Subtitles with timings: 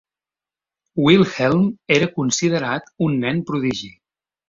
[1.09, 1.69] Wilhelmj
[1.99, 3.97] era considerat un nen prodigi.